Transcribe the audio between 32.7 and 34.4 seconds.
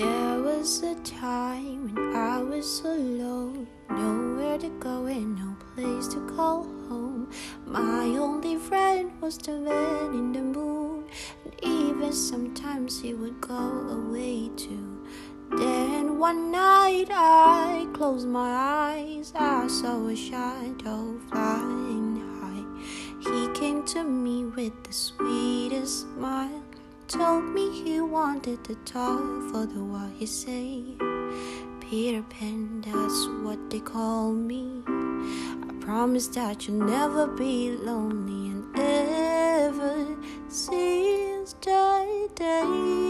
that's what they call